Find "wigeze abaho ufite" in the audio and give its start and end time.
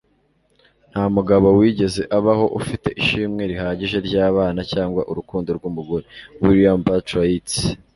1.59-2.89